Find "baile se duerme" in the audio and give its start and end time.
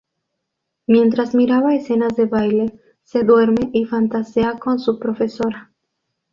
2.25-3.69